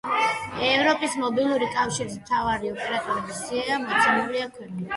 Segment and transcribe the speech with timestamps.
[0.67, 4.85] ევროპის მობილური კავშირის მთავარი ოპერატორების სია მოცემულია ქვემოთ.